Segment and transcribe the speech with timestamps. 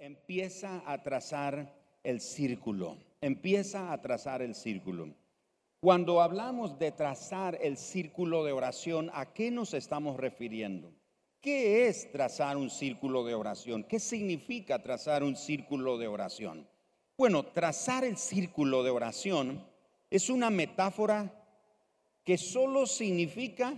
[0.00, 5.14] empieza a trazar el círculo, empieza a trazar el círculo.
[5.80, 10.90] Cuando hablamos de trazar el círculo de oración, ¿a qué nos estamos refiriendo?
[11.42, 13.84] ¿Qué es trazar un círculo de oración?
[13.84, 16.66] ¿Qué significa trazar un círculo de oración?
[17.18, 19.62] Bueno, trazar el círculo de oración
[20.10, 21.30] es una metáfora
[22.24, 23.74] que solo significa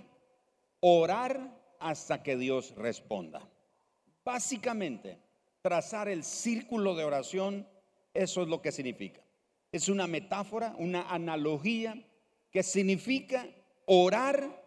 [0.79, 3.49] orar hasta que Dios responda.
[4.25, 5.19] Básicamente,
[5.63, 7.67] trazar el círculo de oración,
[8.13, 9.21] eso es lo que significa.
[9.71, 11.97] Es una metáfora, una analogía
[12.51, 13.47] que significa
[13.87, 14.61] orar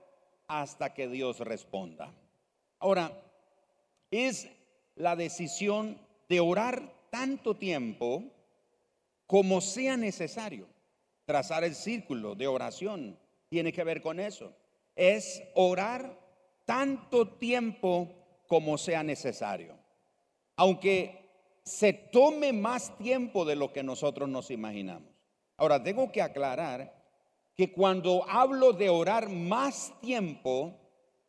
[0.48, 2.12] hasta que Dios responda.
[2.80, 3.22] Ahora,
[4.10, 4.48] es
[4.96, 6.00] la decisión
[6.30, 8.24] de orar tanto tiempo
[9.28, 10.68] como sea necesario.
[11.26, 14.54] Trazar el círculo de oración tiene que ver con eso.
[14.96, 16.18] Es orar
[16.66, 18.10] tanto tiempo
[18.48, 19.85] como sea necesario.
[20.58, 21.26] Aunque
[21.64, 25.10] se tome más tiempo de lo que nosotros nos imaginamos.
[25.58, 26.94] Ahora, tengo que aclarar
[27.56, 30.74] que cuando hablo de orar más tiempo,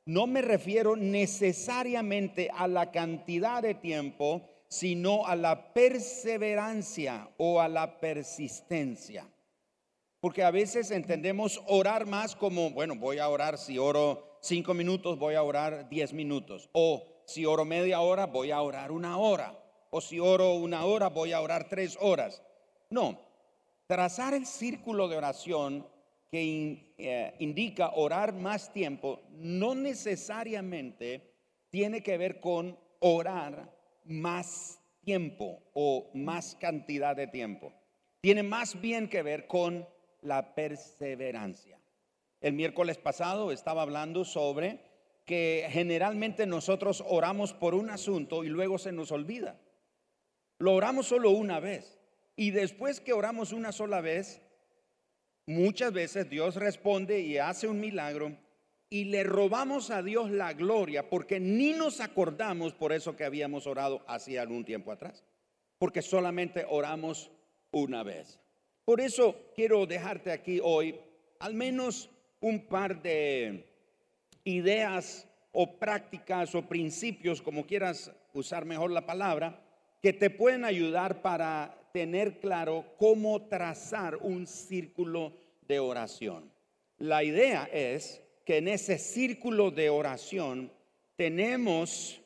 [0.05, 7.69] no me refiero necesariamente a la cantidad de tiempo, sino a la perseverancia o a
[7.69, 9.27] la persistencia.
[10.21, 15.19] Porque a veces entendemos orar más como, bueno, voy a orar, si oro cinco minutos,
[15.19, 16.69] voy a orar diez minutos.
[16.73, 19.59] O si oro media hora, voy a orar una hora.
[19.91, 22.43] O si oro una hora, voy a orar tres horas.
[22.91, 23.19] No,
[23.87, 25.87] trazar el círculo de oración
[26.31, 31.33] que eh, indica orar más tiempo no necesariamente
[31.71, 33.73] tiene que ver con orar
[34.05, 37.73] más tiempo o más cantidad de tiempo.
[38.21, 39.87] Tiene más bien que ver con
[40.23, 41.79] la perseverancia.
[42.41, 44.81] El miércoles pasado estaba hablando sobre
[45.27, 49.61] que generalmente nosotros oramos por un asunto y luego se nos olvida.
[50.59, 51.99] Lo oramos solo una vez
[52.37, 54.41] y después que oramos una sola vez,
[55.47, 58.39] muchas veces Dios responde y hace un milagro
[58.89, 63.67] y le robamos a Dios la gloria porque ni nos acordamos por eso que habíamos
[63.67, 65.25] orado hacía algún tiempo atrás,
[65.79, 67.33] porque solamente oramos
[67.73, 68.39] una vez.
[68.85, 71.01] Por eso quiero dejarte aquí hoy
[71.41, 72.09] al menos
[72.41, 73.76] un par de
[74.47, 79.61] ideas o prácticas o principios, como quieras usar mejor la palabra,
[80.01, 85.35] que te pueden ayudar para tener claro cómo trazar un círculo
[85.67, 86.51] de oración.
[86.99, 90.73] La idea es que en ese círculo de oración
[91.17, 92.23] tenemos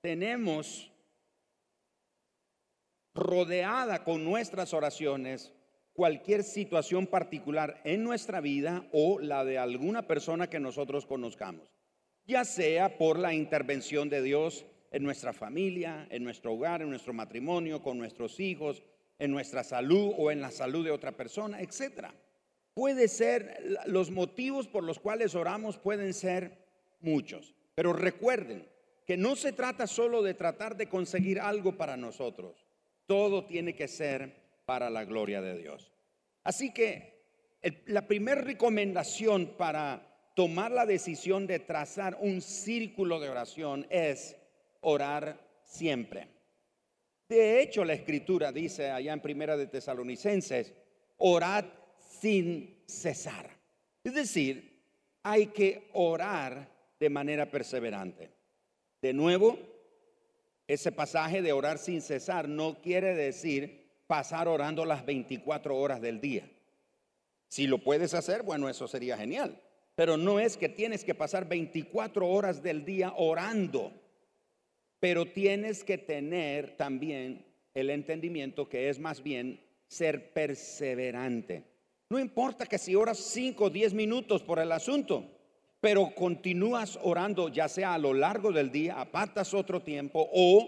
[0.00, 0.90] tenemos
[3.14, 5.52] rodeada con nuestras oraciones
[5.92, 11.70] cualquier situación particular en nuestra vida o la de alguna persona que nosotros conozcamos,
[12.26, 17.12] ya sea por la intervención de Dios en nuestra familia, en nuestro hogar, en nuestro
[17.12, 18.82] matrimonio, con nuestros hijos,
[19.18, 22.14] en nuestra salud o en la salud de otra persona, etcétera.
[22.74, 26.66] Puede ser los motivos por los cuales oramos pueden ser
[27.00, 28.66] muchos, pero recuerden
[29.06, 32.64] que no se trata solo de tratar de conseguir algo para nosotros.
[33.06, 35.90] Todo tiene que ser para la gloria de Dios.
[36.44, 37.24] Así que
[37.86, 44.36] la primera recomendación para tomar la decisión de trazar un círculo de oración es
[44.80, 46.28] orar siempre.
[47.28, 50.72] De hecho, la escritura dice allá en Primera de Tesalonicenses,
[51.16, 51.64] orad
[52.20, 53.50] sin cesar.
[54.04, 54.84] Es decir,
[55.24, 56.70] hay que orar
[57.00, 58.30] de manera perseverante.
[59.02, 59.58] De nuevo,
[60.68, 63.79] ese pasaje de orar sin cesar no quiere decir
[64.10, 66.42] pasar orando las 24 horas del día.
[67.46, 69.62] Si lo puedes hacer, bueno, eso sería genial.
[69.94, 73.92] Pero no es que tienes que pasar 24 horas del día orando,
[74.98, 81.62] pero tienes que tener también el entendimiento que es más bien ser perseverante.
[82.08, 85.24] No importa que si oras 5 o 10 minutos por el asunto,
[85.80, 90.66] pero continúas orando ya sea a lo largo del día, apartas otro tiempo o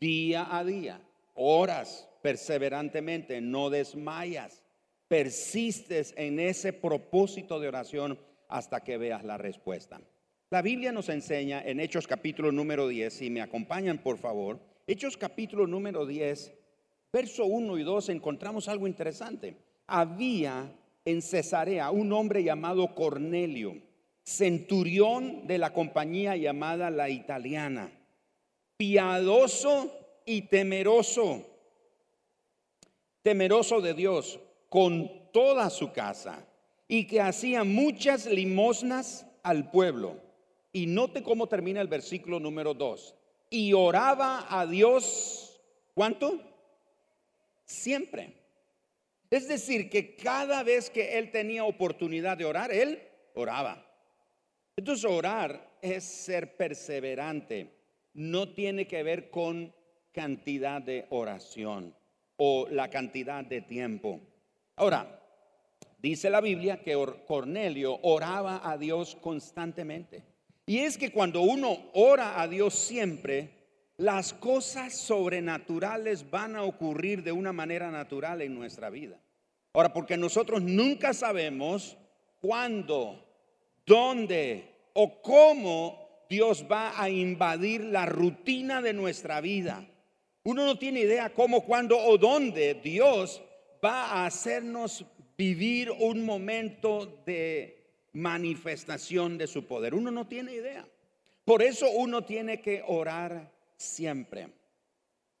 [0.00, 1.02] día a día,
[1.34, 4.62] horas perseverantemente, no desmayas,
[5.08, 8.18] persistes en ese propósito de oración
[8.48, 10.00] hasta que veas la respuesta.
[10.50, 15.16] La Biblia nos enseña en Hechos capítulo número 10, si me acompañan por favor, Hechos
[15.16, 16.52] capítulo número 10,
[17.12, 19.56] verso 1 y 2, encontramos algo interesante.
[19.86, 20.72] Había
[21.04, 23.76] en Cesarea un hombre llamado Cornelio,
[24.24, 27.92] centurión de la compañía llamada la italiana,
[28.76, 29.92] piadoso
[30.24, 31.49] y temeroso
[33.22, 36.46] temeroso de Dios con toda su casa
[36.88, 40.16] y que hacía muchas limosnas al pueblo.
[40.72, 43.14] Y note cómo termina el versículo número 2.
[43.50, 45.50] Y oraba a Dios
[45.94, 46.40] ¿Cuánto?
[47.64, 48.32] Siempre.
[49.28, 53.00] Es decir, que cada vez que él tenía oportunidad de orar, él
[53.34, 53.86] oraba.
[54.76, 57.70] Entonces orar es ser perseverante.
[58.14, 59.74] No tiene que ver con
[60.12, 61.94] cantidad de oración
[62.42, 64.18] o la cantidad de tiempo.
[64.76, 65.20] Ahora,
[65.98, 66.96] dice la Biblia que
[67.26, 70.22] Cornelio oraba a Dios constantemente.
[70.64, 73.50] Y es que cuando uno ora a Dios siempre,
[73.98, 79.20] las cosas sobrenaturales van a ocurrir de una manera natural en nuestra vida.
[79.74, 81.98] Ahora, porque nosotros nunca sabemos
[82.40, 83.22] cuándo,
[83.84, 84.64] dónde
[84.94, 89.86] o cómo Dios va a invadir la rutina de nuestra vida.
[90.42, 93.42] Uno no tiene idea cómo, cuándo o dónde Dios
[93.84, 95.04] va a hacernos
[95.36, 97.80] vivir un momento de
[98.12, 99.94] manifestación de su poder.
[99.94, 100.86] Uno no tiene idea.
[101.44, 104.48] Por eso uno tiene que orar siempre.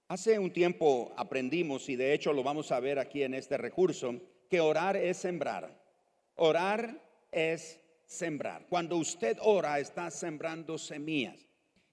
[0.08, 4.14] Hace un tiempo aprendimos, y de hecho lo vamos a ver aquí en este recurso,
[4.48, 5.80] que orar es sembrar.
[6.34, 7.00] Orar
[7.30, 8.66] es sembrar.
[8.68, 11.49] Cuando usted ora, está sembrando semillas.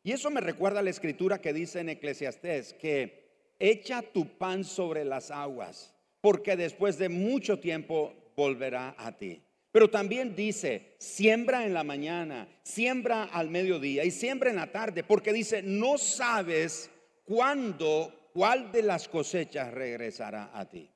[0.07, 3.25] Y eso me recuerda a la escritura que dice en Eclesiastés que
[3.59, 9.43] echa tu pan sobre las aguas, porque después de mucho tiempo volverá a ti.
[9.69, 15.03] Pero también dice, siembra en la mañana, siembra al mediodía y siembra en la tarde,
[15.03, 16.89] porque dice, no sabes
[17.25, 20.89] cuándo, cuál de las cosechas regresará a ti.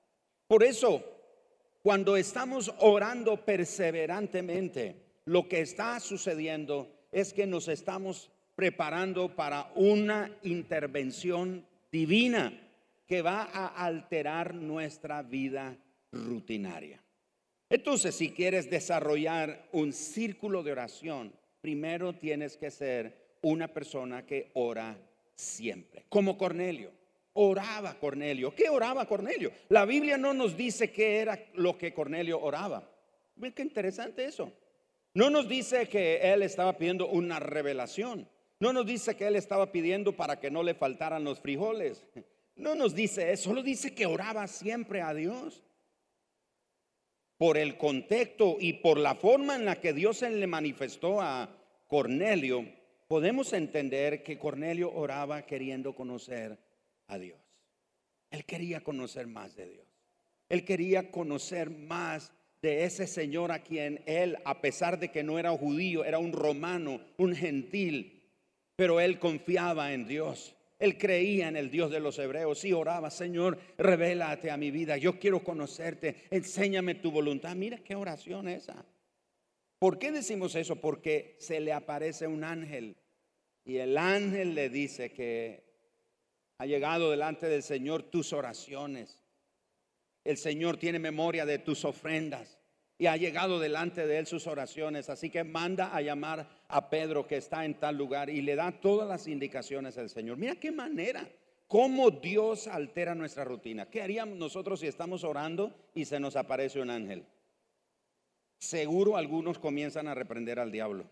[0.48, 1.04] Por eso,
[1.84, 10.32] cuando estamos orando perseverantemente, lo que está sucediendo es que nos estamos preparando para una
[10.44, 12.54] intervención divina
[13.08, 15.76] que va a alterar nuestra vida
[16.12, 17.02] rutinaria.
[17.70, 24.52] Entonces, si quieres desarrollar un círculo de oración, primero tienes que ser una persona que
[24.54, 24.98] ora
[25.36, 26.92] siempre, como Cornelio.
[27.34, 28.54] Oraba Cornelio.
[28.54, 29.52] ¿Qué oraba Cornelio?
[29.70, 32.90] La Biblia no nos dice qué era lo que Cornelio oraba.
[33.56, 34.52] Qué interesante eso.
[35.14, 38.28] No nos dice que él estaba pidiendo una revelación.
[38.62, 42.06] No nos dice que él estaba pidiendo para que no le faltaran los frijoles.
[42.56, 45.64] No nos dice eso, solo dice que oraba siempre a Dios
[47.38, 51.50] por el contexto y por la forma en la que Dios se le manifestó a
[51.88, 52.72] Cornelio,
[53.08, 56.60] podemos entender que Cornelio oraba queriendo conocer
[57.08, 57.40] a Dios.
[58.30, 59.88] Él quería conocer más de Dios.
[60.50, 62.32] Él quería conocer más
[62.62, 66.32] de ese Señor a quien él, a pesar de que no era judío, era un
[66.32, 68.21] romano, un gentil,
[68.82, 70.56] pero él confiaba en Dios.
[70.80, 74.98] Él creía en el Dios de los hebreos y oraba, Señor, revélate a mi vida,
[74.98, 77.56] yo quiero conocerte, enséñame tu voluntad.
[77.56, 78.84] Mira qué oración esa.
[79.78, 80.78] ¿Por qué decimos eso?
[80.78, 82.98] Porque se le aparece un ángel
[83.66, 85.64] y el ángel le dice que
[86.58, 89.22] ha llegado delante del Señor tus oraciones.
[90.24, 92.58] El Señor tiene memoria de tus ofrendas
[93.02, 95.10] y ha llegado delante de él sus oraciones.
[95.10, 98.72] Así que manda a llamar a Pedro que está en tal lugar y le da
[98.74, 100.38] todas las indicaciones al Señor.
[100.38, 101.28] Mira qué manera,
[101.66, 103.90] cómo Dios altera nuestra rutina.
[103.90, 107.26] ¿Qué haríamos nosotros si estamos orando y se nos aparece un ángel?
[108.60, 111.06] Seguro algunos comienzan a reprender al diablo.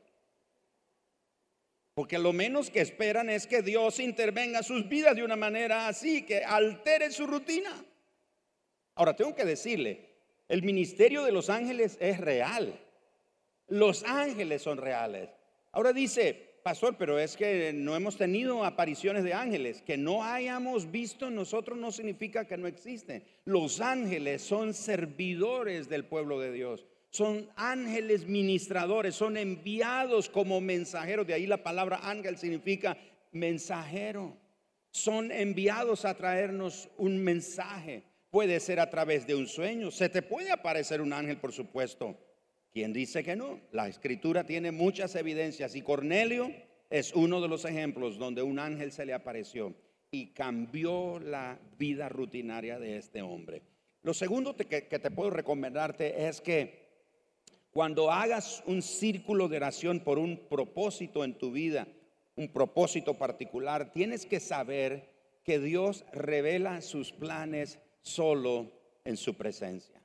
[1.95, 5.87] Porque lo menos que esperan es que Dios intervenga en sus vidas de una manera
[5.87, 7.83] así, que altere su rutina.
[8.93, 10.08] Ahora, tengo que decirle,
[10.49, 12.79] el ministerio de los ángeles es real.
[13.67, 15.29] Los ángeles son reales.
[15.71, 19.83] Ahora dice, pastor, pero es que no hemos tenido apariciones de ángeles.
[19.83, 23.23] Que no hayamos visto nosotros no significa que no existen.
[23.45, 26.85] Los ángeles son servidores del pueblo de Dios.
[27.11, 31.27] Son ángeles ministradores, son enviados como mensajeros.
[31.27, 32.97] De ahí la palabra ángel significa
[33.31, 34.35] mensajero.
[34.89, 38.03] Son enviados a traernos un mensaje.
[38.31, 39.91] Puede ser a través de un sueño.
[39.91, 42.17] Se te puede aparecer un ángel, por supuesto.
[42.71, 43.59] ¿Quién dice que no?
[43.71, 46.51] La escritura tiene muchas evidencias y Cornelio
[46.89, 49.73] es uno de los ejemplos donde un ángel se le apareció
[50.11, 53.63] y cambió la vida rutinaria de este hombre.
[54.01, 56.87] Lo segundo que, te puedo recomendarte es que
[57.71, 61.87] cuando hagas un círculo de oración por un propósito en tu vida,
[62.35, 65.09] un propósito particular, tienes que saber
[65.43, 68.71] que Dios revela sus planes solo
[69.03, 70.01] en su presencia.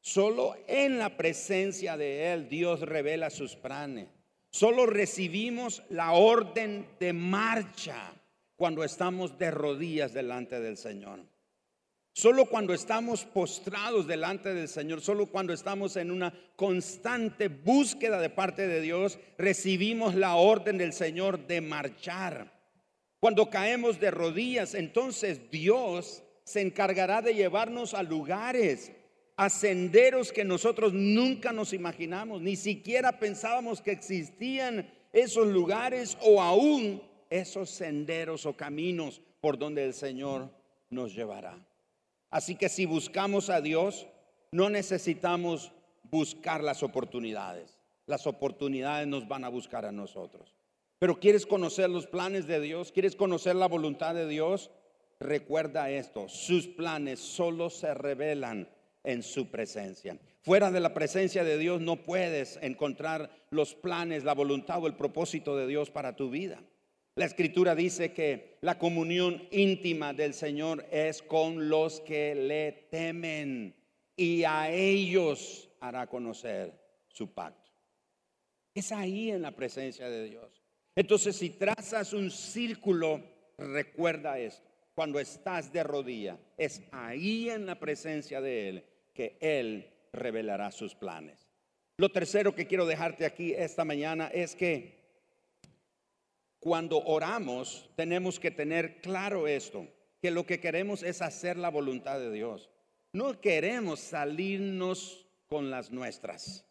[0.00, 4.08] Solo en la presencia de Él Dios revela sus planes.
[4.50, 8.12] Solo recibimos la orden de marcha
[8.56, 11.20] cuando estamos de rodillas delante del Señor.
[12.12, 18.30] Solo cuando estamos postrados delante del Señor, solo cuando estamos en una constante búsqueda de
[18.30, 22.52] parte de Dios, recibimos la orden del Señor de marchar.
[23.18, 28.92] Cuando caemos de rodillas, entonces Dios se encargará de llevarnos a lugares,
[29.36, 36.40] a senderos que nosotros nunca nos imaginamos, ni siquiera pensábamos que existían esos lugares o
[36.40, 40.50] aún esos senderos o caminos por donde el Señor
[40.90, 41.58] nos llevará.
[42.30, 44.06] Así que si buscamos a Dios,
[44.52, 45.72] no necesitamos
[46.04, 47.78] buscar las oportunidades.
[48.06, 50.54] Las oportunidades nos van a buscar a nosotros.
[50.98, 52.92] Pero ¿quieres conocer los planes de Dios?
[52.92, 54.70] ¿Quieres conocer la voluntad de Dios?
[55.24, 58.68] Recuerda esto, sus planes solo se revelan
[59.02, 60.18] en su presencia.
[60.42, 64.96] Fuera de la presencia de Dios no puedes encontrar los planes, la voluntad o el
[64.96, 66.62] propósito de Dios para tu vida.
[67.14, 73.74] La escritura dice que la comunión íntima del Señor es con los que le temen
[74.14, 76.78] y a ellos hará conocer
[77.08, 77.72] su pacto.
[78.74, 80.62] Es ahí en la presencia de Dios.
[80.94, 83.22] Entonces, si trazas un círculo,
[83.56, 84.73] recuerda esto.
[84.94, 90.94] Cuando estás de rodilla, es ahí en la presencia de Él que Él revelará sus
[90.94, 91.48] planes.
[91.96, 95.04] Lo tercero que quiero dejarte aquí esta mañana es que
[96.58, 99.86] cuando oramos tenemos que tener claro esto,
[100.20, 102.70] que lo que queremos es hacer la voluntad de Dios.
[103.12, 106.64] No queremos salirnos con las nuestras.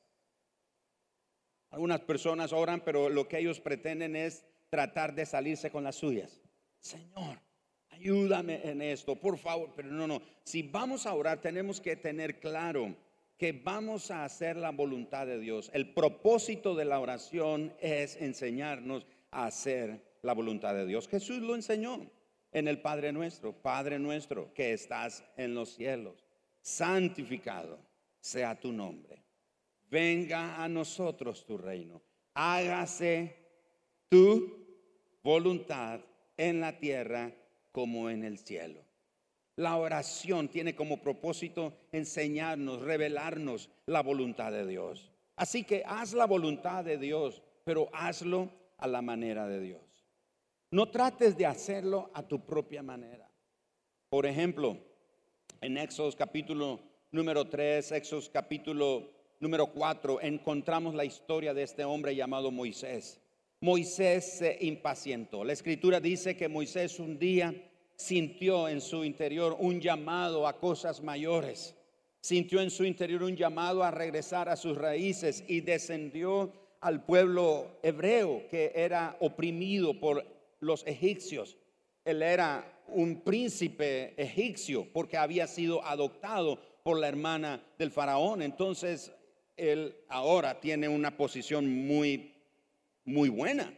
[1.70, 6.42] Algunas personas oran, pero lo que ellos pretenden es tratar de salirse con las suyas.
[6.82, 7.40] Señor,
[7.96, 9.72] ayúdame en esto, por favor.
[9.76, 10.22] Pero no, no.
[10.44, 12.96] Si vamos a orar, tenemos que tener claro
[13.38, 15.70] que vamos a hacer la voluntad de Dios.
[15.74, 21.08] El propósito de la oración es enseñarnos a hacer la voluntad de Dios.
[21.08, 22.10] Jesús lo enseñó
[22.52, 23.54] en el Padre nuestro.
[23.54, 26.24] Padre nuestro que estás en los cielos,
[26.62, 27.80] santificado
[28.20, 29.24] sea tu nombre
[29.94, 32.02] venga a nosotros tu reino,
[32.34, 33.36] hágase
[34.10, 34.52] tu
[35.22, 36.00] voluntad
[36.36, 37.32] en la tierra
[37.74, 38.80] como en el cielo.
[39.58, 45.12] La oración tiene como propósito enseñarnos, revelarnos la voluntad de Dios.
[45.36, 49.82] Así que haz la voluntad de Dios, pero hazlo a la manera de Dios.
[50.72, 53.30] No trates de hacerlo a tu propia manera.
[54.10, 54.78] Por ejemplo,
[55.62, 56.80] en Éxodo capítulo
[57.12, 63.20] número 3, Éxodo capítulo número 4 encontramos la historia de este hombre llamado Moisés.
[63.64, 65.46] Moisés se impacientó.
[65.46, 67.56] La escritura dice que Moisés un día
[67.96, 71.74] sintió en su interior un llamado a cosas mayores.
[72.20, 76.52] Sintió en su interior un llamado a regresar a sus raíces y descendió
[76.82, 80.26] al pueblo hebreo que era oprimido por
[80.60, 81.56] los egipcios.
[82.04, 88.42] Él era un príncipe egipcio porque había sido adoptado por la hermana del faraón.
[88.42, 89.14] Entonces
[89.56, 92.33] él ahora tiene una posición muy,
[93.06, 93.74] muy buena.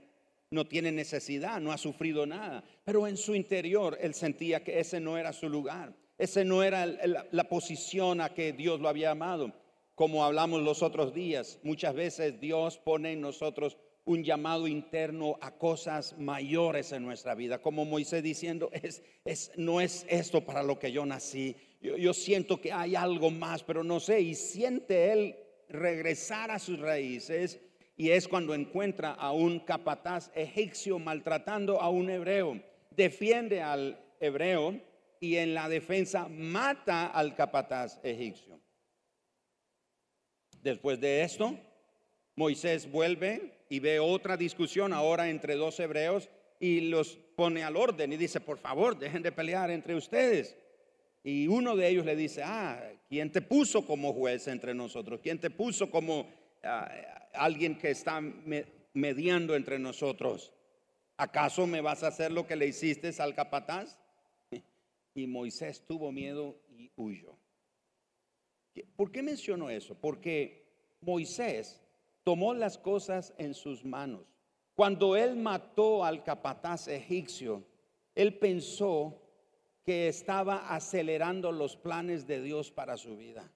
[0.51, 2.63] No tiene necesidad, no ha sufrido nada.
[2.83, 5.95] Pero en su interior él sentía que ese no era su lugar.
[6.17, 9.51] Ese no era la posición a que Dios lo había amado.
[9.95, 15.57] Como hablamos los otros días, muchas veces Dios pone en nosotros un llamado interno a
[15.57, 20.77] cosas mayores en nuestra vida, como Moisés diciendo, es, es, no es esto para lo
[20.77, 25.11] que yo nací, yo, yo siento que hay algo más, pero no sé, y siente
[25.11, 25.35] él
[25.69, 27.59] regresar a sus raíces
[27.97, 32.61] y es cuando encuentra a un capataz egipcio maltratando a un hebreo.
[32.91, 34.79] Defiende al hebreo
[35.19, 38.59] y en la defensa mata al capataz egipcio.
[40.61, 41.57] Después de esto,
[42.35, 48.11] Moisés vuelve y ve otra discusión ahora entre dos hebreos y los pone al orden
[48.11, 50.57] y dice, por favor, dejen de pelear entre ustedes.
[51.23, 55.19] Y uno de ellos le dice, ah, ¿quién te puso como juez entre nosotros?
[55.21, 56.29] ¿Quién te puso como
[56.63, 56.91] ah,
[57.37, 58.21] alguien que está
[58.93, 60.53] mediando entre nosotros?
[61.17, 63.97] ¿Acaso me vas a hacer lo que le hiciste al capataz?
[65.13, 67.37] Y Moisés tuvo miedo y huyó.
[68.97, 69.95] ¿Por qué menciono eso?
[69.95, 70.65] Porque
[70.99, 71.81] Moisés
[72.23, 74.25] tomó las cosas en sus manos.
[74.73, 77.63] Cuando él mató al capataz egipcio,
[78.13, 79.21] él pensó
[79.85, 83.49] que estaba acelerando los planes de Dios para su vida.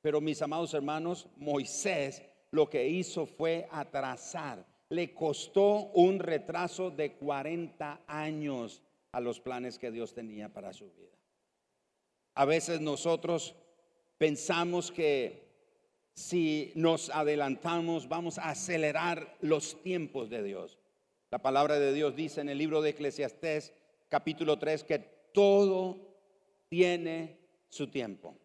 [0.00, 2.22] Pero mis amados hermanos, Moisés
[2.54, 4.64] lo que hizo fue atrasar.
[4.88, 8.80] Le costó un retraso de 40 años
[9.10, 11.18] a los planes que Dios tenía para su vida.
[12.36, 13.56] A veces nosotros
[14.18, 15.42] pensamos que
[16.14, 20.78] si nos adelantamos vamos a acelerar los tiempos de Dios.
[21.32, 23.72] La palabra de Dios dice en el libro de Eclesiastés
[24.08, 25.00] capítulo 3 que
[25.32, 25.98] todo
[26.68, 27.36] tiene
[27.68, 28.36] su tiempo.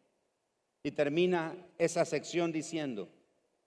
[0.81, 3.09] Y termina esa sección diciendo,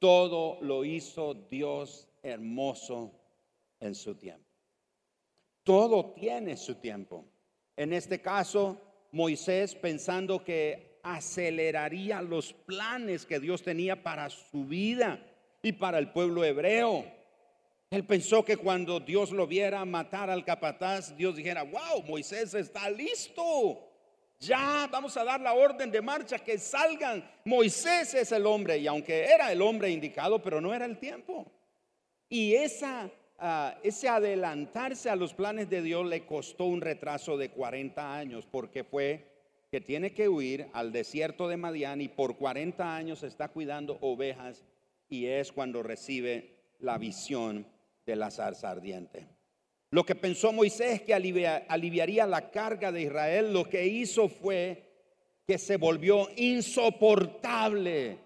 [0.02, 3.12] todo lo hizo Dios hermoso
[3.78, 4.50] en su tiempo.
[5.62, 7.24] Todo tiene su tiempo.
[7.76, 8.80] En este caso,
[9.12, 15.24] Moisés pensando que aceleraría los planes que Dios tenía para su vida
[15.62, 17.04] y para el pueblo hebreo.
[17.88, 22.90] Él pensó que cuando Dios lo viera matar al capataz, Dios dijera, wow, Moisés está
[22.90, 23.91] listo.
[24.42, 27.24] Ya vamos a dar la orden de marcha, que salgan.
[27.44, 31.46] Moisés es el hombre, y aunque era el hombre indicado, pero no era el tiempo.
[32.28, 32.56] Y
[33.38, 38.44] ah, ese adelantarse a los planes de Dios le costó un retraso de 40 años,
[38.50, 39.30] porque fue
[39.70, 44.64] que tiene que huir al desierto de Madián y por 40 años está cuidando ovejas
[45.08, 47.64] y es cuando recibe la visión
[48.04, 49.28] de la zarza ardiente.
[49.92, 54.90] Lo que pensó Moisés que aliviaría la carga de Israel, lo que hizo fue
[55.46, 58.16] que se volvió insoportable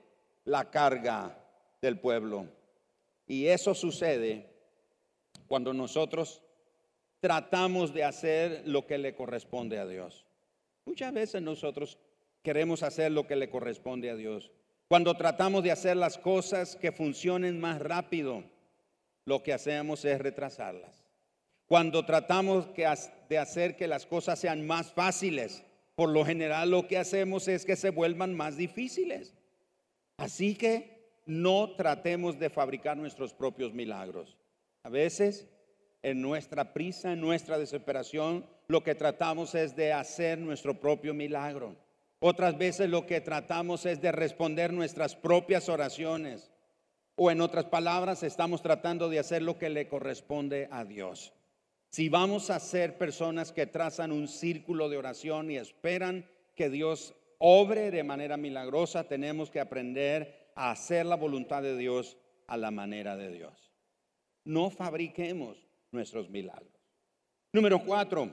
[0.44, 1.36] la carga
[1.82, 2.46] del pueblo.
[3.26, 4.46] Y eso sucede
[5.48, 6.40] cuando nosotros
[7.18, 10.24] tratamos de hacer lo que le corresponde a Dios.
[10.84, 11.98] Muchas veces nosotros
[12.44, 14.52] queremos hacer lo que le corresponde a Dios.
[14.86, 18.44] Cuando tratamos de hacer las cosas que funcionen más rápido,
[19.24, 21.05] lo que hacemos es retrasarlas.
[21.66, 25.64] Cuando tratamos de hacer que las cosas sean más fáciles,
[25.96, 29.34] por lo general lo que hacemos es que se vuelvan más difíciles.
[30.16, 34.36] Así que no tratemos de fabricar nuestros propios milagros.
[34.84, 35.48] A veces,
[36.02, 41.74] en nuestra prisa, en nuestra desesperación, lo que tratamos es de hacer nuestro propio milagro.
[42.20, 46.52] Otras veces lo que tratamos es de responder nuestras propias oraciones.
[47.16, 51.32] O en otras palabras, estamos tratando de hacer lo que le corresponde a Dios.
[51.96, 57.14] Si vamos a ser personas que trazan un círculo de oración y esperan que Dios
[57.38, 62.70] obre de manera milagrosa, tenemos que aprender a hacer la voluntad de Dios a la
[62.70, 63.72] manera de Dios.
[64.44, 65.56] No fabriquemos
[65.90, 66.78] nuestros milagros.
[67.54, 68.30] Número cuatro,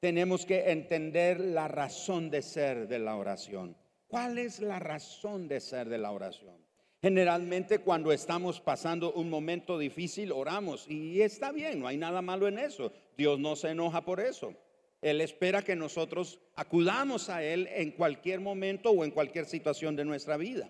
[0.00, 3.76] tenemos que entender la razón de ser de la oración.
[4.06, 6.67] ¿Cuál es la razón de ser de la oración?
[7.00, 12.48] Generalmente cuando estamos pasando un momento difícil oramos y está bien, no hay nada malo
[12.48, 12.92] en eso.
[13.16, 14.52] Dios no se enoja por eso.
[15.00, 20.04] Él espera que nosotros acudamos a Él en cualquier momento o en cualquier situación de
[20.04, 20.68] nuestra vida.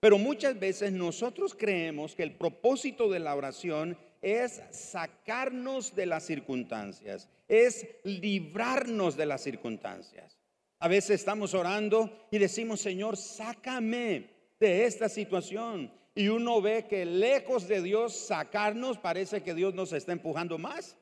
[0.00, 6.24] Pero muchas veces nosotros creemos que el propósito de la oración es sacarnos de las
[6.24, 10.38] circunstancias, es librarnos de las circunstancias.
[10.78, 15.92] A veces estamos orando y decimos, Señor, sácame de esta situación.
[16.14, 20.96] Y uno ve que lejos de Dios sacarnos, parece que Dios nos está empujando más.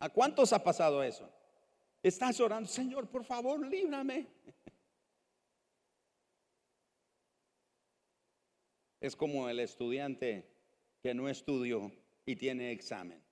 [0.00, 1.30] ¿A cuántos ha pasado eso?
[2.02, 4.26] Estás orando, Señor, por favor, líbrame.
[9.00, 10.50] Es como el estudiante
[11.02, 11.92] que no estudió
[12.24, 13.22] y tiene examen.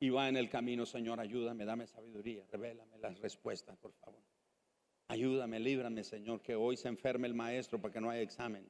[0.00, 4.29] Y va en el camino, Señor, ayúdame, dame sabiduría, revélame las respuestas, por favor.
[5.10, 8.64] Ayúdame, líbrame, Señor, que hoy se enferme el maestro para que no haya examen.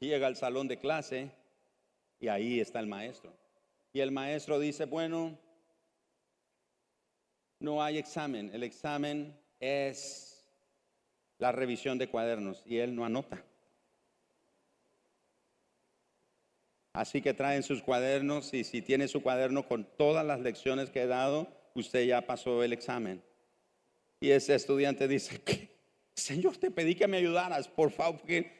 [0.00, 1.30] Llega al salón de clase
[2.18, 3.32] y ahí está el maestro.
[3.92, 5.38] Y el maestro dice, bueno,
[7.60, 8.50] no hay examen.
[8.52, 10.44] El examen es
[11.38, 13.44] la revisión de cuadernos y él no anota.
[16.92, 21.02] Así que traen sus cuadernos y si tiene su cuaderno con todas las lecciones que
[21.02, 23.22] he dado, usted ya pasó el examen.
[24.22, 25.40] Y ese estudiante dice,
[26.14, 28.52] Señor, te pedí que me ayudaras, por favor, porque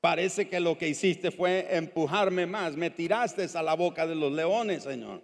[0.00, 4.32] parece que lo que hiciste fue empujarme más, me tiraste a la boca de los
[4.32, 5.22] leones, Señor.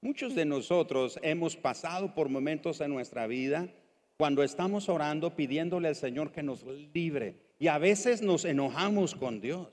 [0.00, 3.68] Muchos de nosotros hemos pasado por momentos en nuestra vida
[4.16, 6.62] cuando estamos orando pidiéndole al Señor que nos
[6.94, 9.66] libre y a veces nos enojamos con Dios.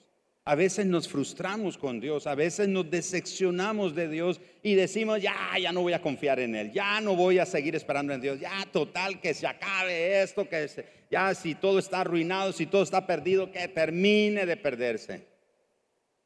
[0.48, 5.36] A veces nos frustramos con Dios, a veces nos decepcionamos de Dios y decimos, ya,
[5.60, 8.40] ya no voy a confiar en Él, ya no voy a seguir esperando en Dios,
[8.40, 10.70] ya total, que se acabe esto, que
[11.10, 15.26] ya si todo está arruinado, si todo está perdido, que termine de perderse.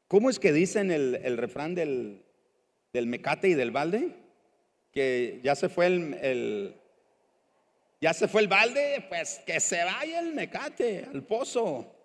[0.06, 2.22] ¿Cómo es que dicen el, refrán del,
[2.92, 4.16] del, mecate y del balde?
[4.92, 6.76] Que ya se fue el, el,
[8.02, 11.99] ya se fue el balde, pues que se vaya el mecate al pozo.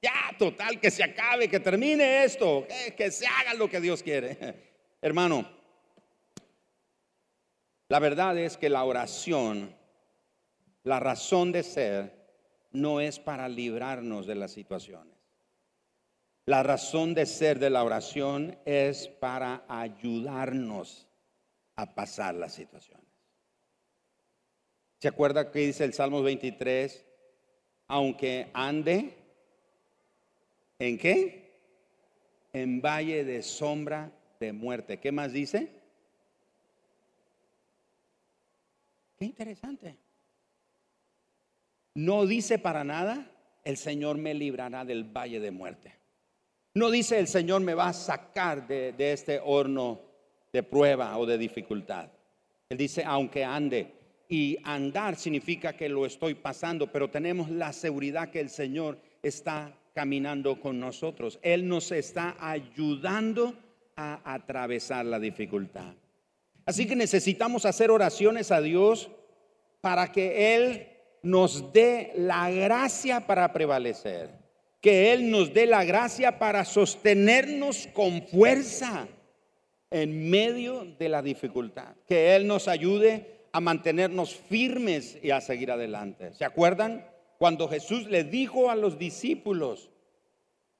[0.00, 4.54] Ya, total, que se acabe, que termine esto, que, se haga lo que Dios quiere.
[5.02, 5.48] Hermano,
[7.88, 9.74] la verdad es que la oración,
[10.84, 12.18] la razón de ser,
[12.70, 15.16] no es para librarnos de las situaciones.
[16.46, 21.08] La razón de ser de la oración es para ayudarnos
[21.76, 23.06] a pasar las situaciones.
[25.00, 27.04] ¿Se acuerda que dice el Salmo 23?
[27.86, 29.16] Aunque ande
[30.78, 31.48] ¿En qué?
[32.52, 34.10] en valle de sombra
[34.40, 34.98] de muerte.
[34.98, 35.70] ¿Qué más dice?
[39.18, 39.96] Qué interesante.
[41.94, 43.30] No dice para nada,
[43.64, 45.94] el Señor me librará del valle de muerte.
[46.74, 50.00] No dice el Señor me va a sacar de, de este horno
[50.52, 52.08] de prueba o de dificultad.
[52.68, 53.94] Él dice, aunque ande.
[54.30, 59.77] Y andar significa que lo estoy pasando, pero tenemos la seguridad que el Señor está
[59.98, 61.40] caminando con nosotros.
[61.42, 63.52] Él nos está ayudando
[63.96, 65.92] a atravesar la dificultad.
[66.64, 69.10] Así que necesitamos hacer oraciones a Dios
[69.80, 70.86] para que Él
[71.24, 74.30] nos dé la gracia para prevalecer,
[74.80, 79.08] que Él nos dé la gracia para sostenernos con fuerza
[79.90, 85.72] en medio de la dificultad, que Él nos ayude a mantenernos firmes y a seguir
[85.72, 86.34] adelante.
[86.34, 87.04] ¿Se acuerdan?
[87.38, 89.90] Cuando Jesús le dijo a los discípulos,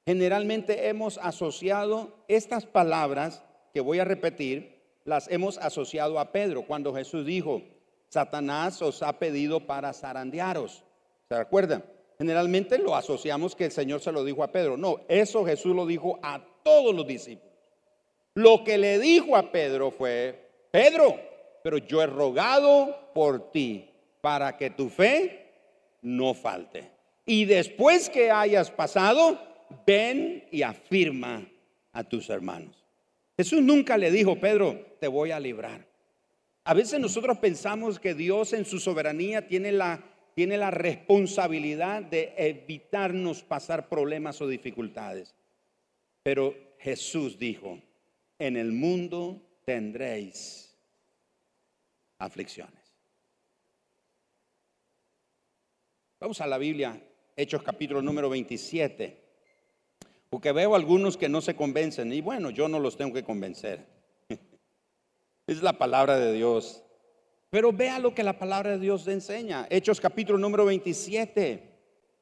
[0.05, 6.93] generalmente hemos asociado estas palabras que voy a repetir, las hemos asociado a Pedro, cuando
[6.93, 7.63] Jesús dijo,
[8.09, 10.83] Satanás os ha pedido para zarandearos.
[11.29, 11.85] ¿Se acuerdan?
[12.19, 14.77] Generalmente lo asociamos que el Señor se lo dijo a Pedro.
[14.77, 17.55] No, eso Jesús lo dijo a todos los discípulos.
[18.35, 21.15] Lo que le dijo a Pedro fue, Pedro,
[21.63, 23.91] pero yo he rogado por ti
[24.21, 25.48] para que tu fe
[26.03, 26.91] no falte.
[27.27, 29.39] Y después que hayas pasado,
[29.87, 31.47] ven y afirma
[31.93, 32.85] a tus hermanos.
[33.37, 35.87] Jesús nunca le dijo, Pedro, te voy a librar.
[36.65, 42.35] A veces nosotros pensamos que Dios en su soberanía tiene la, tiene la responsabilidad de
[42.37, 45.35] evitarnos pasar problemas o dificultades.
[46.23, 47.81] Pero Jesús dijo,
[48.39, 50.77] en el mundo tendréis
[52.19, 52.88] aflicciones.
[56.21, 57.01] Vamos a la Biblia,
[57.37, 59.23] Hechos capítulo número 27,
[60.29, 63.87] porque veo algunos que no se convencen y bueno, yo no los tengo que convencer.
[65.47, 66.83] es la palabra de Dios.
[67.51, 69.69] Pero vea lo que la palabra de Dios enseña.
[69.71, 71.63] Hechos capítulo número 27.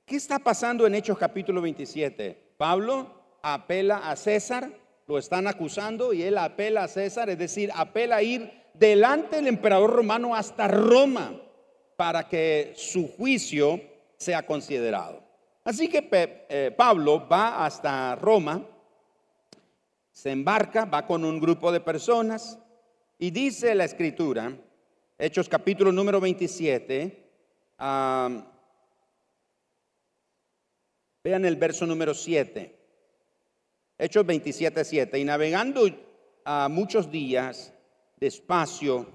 [0.05, 2.53] ¿Qué está pasando en Hechos capítulo 27?
[2.59, 8.17] Pablo apela a César, lo están acusando y él apela a César, es decir, apela
[8.17, 11.41] a ir delante del emperador romano hasta Roma
[11.97, 13.81] para que su juicio
[14.17, 15.23] sea considerado.
[15.65, 16.09] Así que
[16.49, 18.65] eh, Pablo va hasta Roma,
[20.13, 22.59] se embarca, va con un grupo de personas
[23.19, 24.57] y dice la escritura,
[25.19, 27.25] Hechos capítulo número 27,
[31.25, 32.79] vean el verso número 7,
[33.99, 35.89] Hechos 27, 7, y navegando
[36.45, 37.73] a muchos días
[38.19, 39.07] despacio,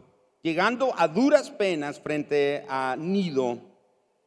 [0.44, 3.60] llegando a duras penas frente a Nido,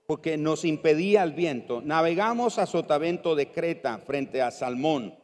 [0.06, 5.14] porque nos impedía el viento, navegamos a Sotavento de Creta frente a Salmón.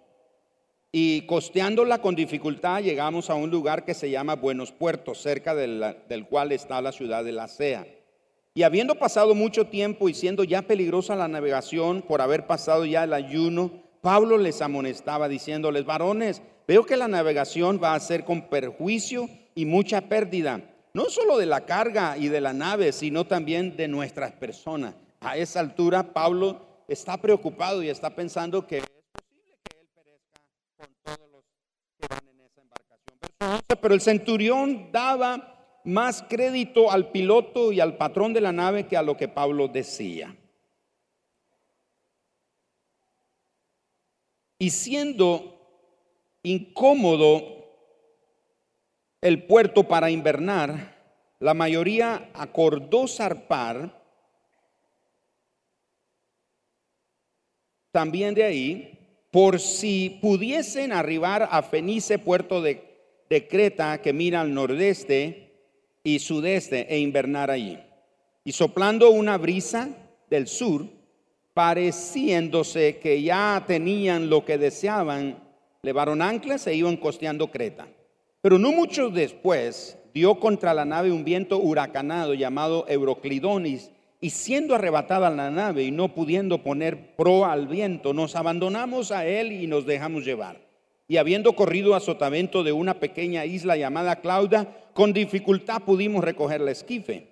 [0.93, 6.27] Y costeándola con dificultad llegamos a un lugar que se llama Buenos Puertos, cerca del
[6.29, 7.87] cual está la ciudad de la Sea.
[8.55, 13.05] Y habiendo pasado mucho tiempo y siendo ya peligrosa la navegación por haber pasado ya
[13.05, 18.49] el ayuno, Pablo les amonestaba diciéndoles, varones, veo que la navegación va a ser con
[18.49, 20.61] perjuicio y mucha pérdida,
[20.93, 24.95] no solo de la carga y de la nave, sino también de nuestras personas.
[25.21, 30.41] A esa altura Pablo está preocupado y está pensando que es posible que él perezca
[30.77, 31.45] con todos los
[31.99, 33.79] que van en esa embarcación.
[33.81, 38.97] Pero el centurión daba más crédito al piloto y al patrón de la nave que
[38.97, 40.37] a lo que Pablo decía.
[44.59, 45.59] Y siendo
[46.43, 47.60] incómodo
[49.21, 50.99] el puerto para invernar,
[51.39, 54.01] la mayoría acordó zarpar
[57.93, 58.99] también de ahí,
[59.31, 62.89] por si pudiesen arribar a Fenice, puerto de,
[63.49, 65.53] Creta, que mira al nordeste
[66.03, 67.79] y sudeste, e invernar allí.
[68.45, 69.89] Y soplando una brisa
[70.29, 70.87] del sur,
[71.55, 75.39] pareciéndose que ya tenían lo que deseaban,
[75.83, 77.87] levaron anclas e iban costeando Creta.
[78.43, 83.91] Pero no mucho después dio contra la nave un viento huracanado llamado Euroclidonis,
[84.23, 89.27] y siendo arrebatada la nave y no pudiendo poner proa al viento, nos abandonamos a
[89.27, 90.61] él y nos dejamos llevar.
[91.09, 96.61] Y habiendo corrido a sotavento de una pequeña isla llamada Clauda, con dificultad pudimos recoger
[96.61, 97.29] la esquife.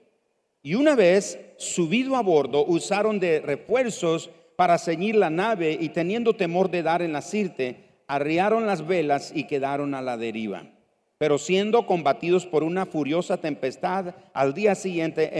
[0.62, 6.34] Y una vez subido a bordo, usaron de refuerzos para ceñir la nave y teniendo
[6.34, 10.64] temor de dar en la sirte, arriaron las velas y quedaron a la deriva.
[11.18, 15.30] Pero siendo combatidos por una furiosa tempestad, al día siguiente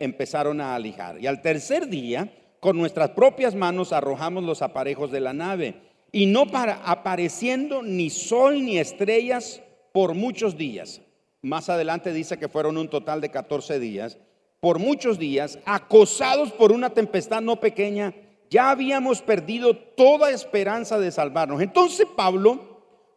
[0.00, 1.20] empezaron a alijar.
[1.20, 2.28] Y al tercer día,
[2.60, 5.74] con nuestras propias manos arrojamos los aparejos de la nave
[6.12, 11.00] y no apareciendo ni sol ni estrellas por muchos días.
[11.42, 14.18] Más adelante dice que fueron un total de 14 días.
[14.60, 18.14] Por muchos días, acosados por una tempestad no pequeña,
[18.48, 21.60] ya habíamos perdido toda esperanza de salvarnos.
[21.60, 22.73] Entonces Pablo,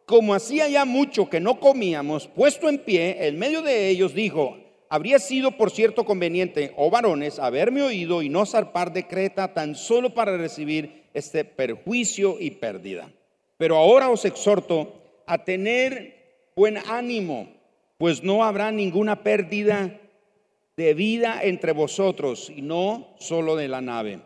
[0.08, 4.56] como hacía ya mucho que no comíamos, puesto en pie en medio de ellos, dijo,
[4.88, 9.74] habría sido por cierto conveniente, oh varones, haberme oído y no zarpar de Creta tan
[9.74, 13.12] solo para recibir este perjuicio y pérdida.
[13.58, 17.52] Pero ahora os exhorto a tener buen ánimo,
[17.98, 20.00] pues no habrá ninguna pérdida
[20.74, 24.20] de vida entre vosotros, y no solo de la nave.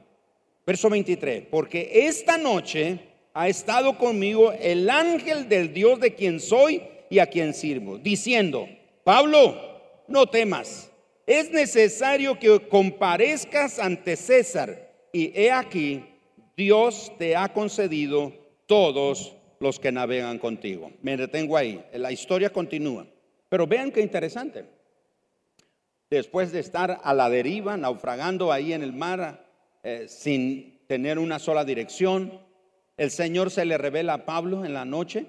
[0.65, 6.83] Verso 23, porque esta noche ha estado conmigo el ángel del Dios de quien soy
[7.11, 8.69] y a quien sirvo, diciendo,
[9.05, 9.57] Pablo,
[10.09, 10.91] no temas,
[11.27, 16.05] es necesario que comparezcas ante César, y he aquí,
[16.57, 18.33] Dios te ha concedido
[18.67, 20.91] todos los que navegan contigo.
[21.03, 23.07] Me detengo ahí, la historia continúa.
[23.49, 24.65] Pero vean qué interesante.
[26.11, 29.47] Después de estar a la deriva, naufragando ahí en el mar,
[29.83, 32.41] eh, sin tener una sola dirección,
[32.97, 35.27] el Señor se le revela a Pablo en la noche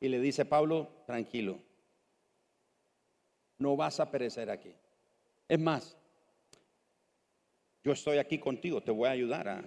[0.00, 1.58] y le dice, Pablo, tranquilo,
[3.58, 4.72] no vas a perecer aquí.
[5.48, 5.96] Es más,
[7.82, 9.64] yo estoy aquí contigo, te voy a ayudar a,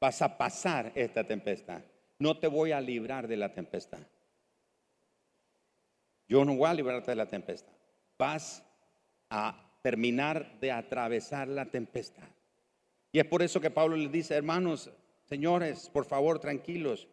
[0.00, 1.82] vas a pasar esta tempestad.
[2.18, 4.00] No te voy a librar de la tempestad.
[6.28, 7.72] Yo no voy a librarte de la tempestad.
[8.18, 8.62] Vas
[9.30, 12.28] a terminar de atravesar la tempestad.
[13.12, 14.90] Y es por eso que Pablo le dice, hermanos,
[15.30, 17.06] señores, por favor, tranquilos.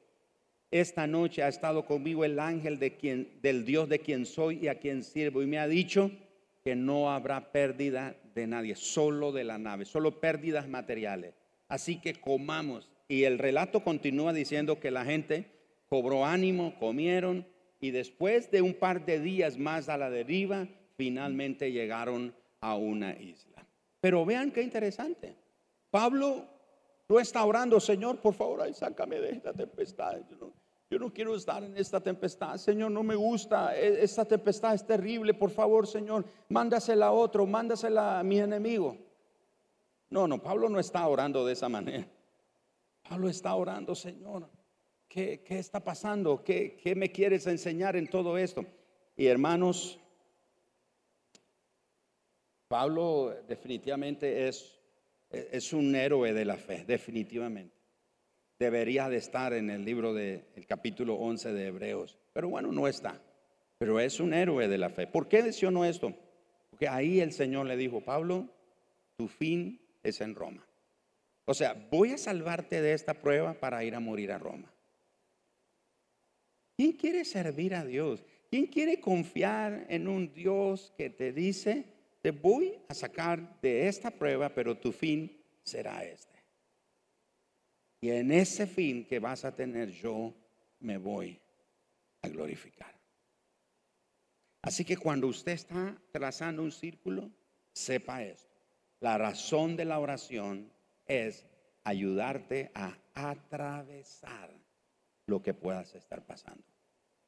[0.72, 5.04] Esta noche ha estado conmigo el ángel del Dios de quien soy y a quien
[5.04, 5.44] sirvo.
[5.44, 6.12] Y me ha dicho
[6.64, 11.36] que no habrá pérdida de nadie, solo de la nave, solo pérdidas materiales.
[11.70, 12.90] Así que comamos.
[13.08, 15.46] Y el relato continúa diciendo que la gente
[15.88, 17.46] cobró ánimo, comieron
[17.80, 23.16] y después de un par de días más a la deriva, finalmente llegaron a una
[23.16, 23.66] isla.
[24.02, 25.36] Pero vean qué interesante.
[25.92, 26.57] Pablo
[27.10, 30.18] no está orando, Señor, por favor, ay, sácame de esta tempestad.
[30.90, 34.86] Yo no, quiero estar en esta tempestad, Señor, no me gusta, e, esta tempestad es
[34.86, 38.98] terrible, por favor, Señor, mándasela a otro, mándasela a mi enemigo.
[40.10, 42.08] No, no, Pablo no está orando de esa manera.
[43.08, 44.50] Pablo está orando, Señor,
[45.08, 46.44] ¿qué, qué está pasando?
[46.44, 48.66] ¿Qué, ¿Qué me quieres enseñar en todo esto?
[49.16, 50.00] Y hermanos,
[52.68, 54.77] Pablo definitivamente es,
[55.30, 57.76] es un héroe de la fe, definitivamente.
[58.60, 63.22] Debería de estar en el libro del capítulo 11 de Hebreos, pero bueno, no está.
[63.78, 65.06] Pero es un héroe de la fe.
[65.06, 66.14] ¿Por qué mencionó esto?
[66.72, 68.50] Porque ahí el Señor le dijo, Pablo,
[69.16, 70.66] tu fin es en Roma.
[71.46, 74.74] O sea, voy a salvarte de esta prueba para ir a morir a Roma.
[76.76, 78.24] ¿Quién quiere servir a Dios?
[78.50, 81.86] ¿Quién quiere confiar en un Dios que te dice,
[82.28, 86.44] te voy a sacar de esta prueba, pero tu fin será este.
[88.02, 90.34] Y en ese fin que vas a tener yo
[90.82, 91.40] me voy
[92.22, 92.94] a glorificar.
[94.62, 97.32] Así que cuando usted está trazando un círculo,
[97.72, 98.58] sepa esto.
[99.00, 100.70] La razón de la oración
[101.06, 101.46] es
[101.86, 104.52] ayudarte a atravesar
[105.28, 106.66] lo que puedas estar pasando.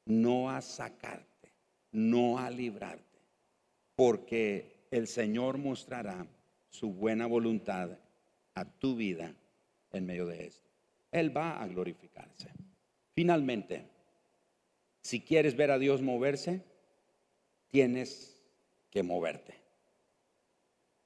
[0.04, 1.54] No a sacarte,
[1.90, 3.18] no a librarte.
[3.96, 6.26] Porque el Señor mostrará
[6.68, 7.98] su buena voluntad
[8.54, 9.34] a tu vida
[9.92, 10.68] en medio de esto.
[11.12, 12.50] Él va a glorificarse.
[13.14, 13.86] Finalmente,
[15.02, 16.62] si quieres ver a Dios moverse,
[17.68, 18.40] tienes
[18.90, 19.54] que moverte.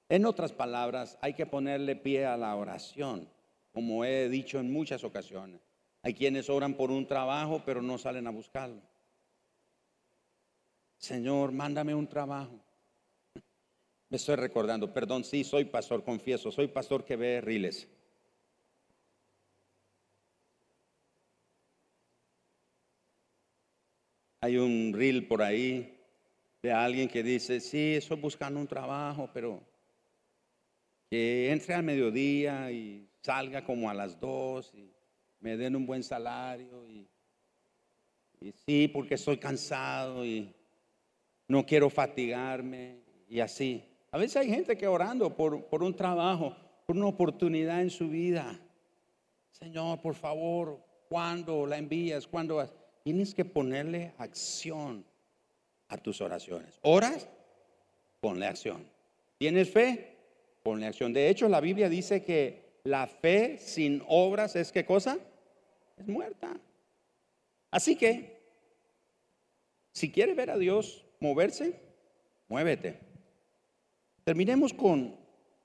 [0.08, 3.28] En otras palabras, hay que ponerle pie a la oración,
[3.72, 5.60] como he dicho en muchas ocasiones.
[6.02, 8.82] Hay quienes oran por un trabajo, pero no salen a buscarlo.
[10.98, 12.63] Señor, mándame un trabajo.
[14.14, 17.88] Estoy recordando, perdón, sí, soy pastor, confieso, soy pastor que ve riles.
[24.40, 25.98] Hay un reel por ahí
[26.62, 29.60] de alguien que dice, sí, estoy buscando un trabajo, pero
[31.10, 34.92] que entre al mediodía y salga como a las dos y
[35.40, 37.08] me den un buen salario y
[38.64, 40.54] sí, porque estoy cansado y
[41.48, 43.90] no quiero fatigarme y así.
[44.14, 46.54] A veces hay gente que orando por, por un trabajo,
[46.86, 48.60] por una oportunidad en su vida.
[49.50, 52.24] Señor, por favor, ¿cuándo la envías?
[52.28, 52.64] ¿Cuándo
[53.02, 55.04] Tienes que ponerle acción
[55.88, 56.78] a tus oraciones.
[56.82, 57.28] ¿Oras?
[58.20, 58.88] Ponle acción.
[59.36, 60.16] ¿Tienes fe?
[60.62, 61.12] Ponle acción.
[61.12, 65.18] De hecho, la Biblia dice que la fe sin obras es qué cosa?
[65.96, 66.56] Es muerta.
[67.72, 68.40] Así que,
[69.92, 71.80] si quiere ver a Dios moverse,
[72.46, 73.13] muévete.
[74.24, 75.14] Terminemos con,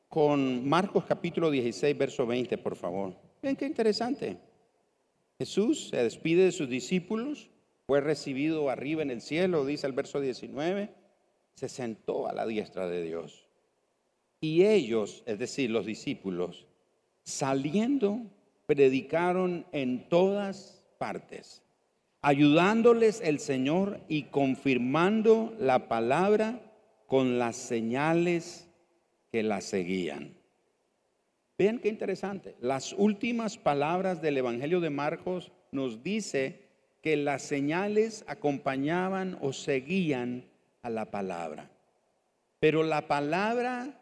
[0.10, 3.16] con Marcos capítulo 16, verso 20, por favor.
[3.42, 4.38] Ven qué interesante.
[5.38, 7.50] Jesús se despide de sus discípulos,
[7.88, 10.94] fue recibido arriba en el cielo, dice el verso 19,
[11.56, 13.48] se sentó a la diestra de Dios.
[14.42, 16.68] Y ellos, es decir, los discípulos,
[17.24, 18.20] saliendo,
[18.66, 21.62] predicaron en todas partes,
[22.22, 26.69] ayudándoles el Señor y confirmando la palabra
[27.10, 28.70] con las señales
[29.32, 30.38] que la seguían.
[31.58, 32.56] Vean qué interesante.
[32.62, 36.62] Las últimas palabras del Evangelio de Marcos nos dice
[37.02, 40.46] que las señales acompañaban o seguían
[40.84, 41.70] a la palabra.
[42.60, 44.00] Pero la palabra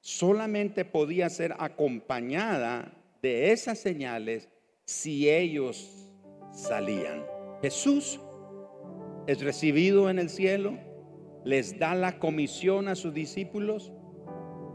[0.00, 4.48] solamente podía ser acompañada de esas señales
[4.84, 6.10] si ellos
[6.52, 7.24] salían.
[7.62, 8.20] Jesús
[9.26, 10.76] es recibido en el cielo,
[11.44, 13.92] les da la comisión a sus discípulos,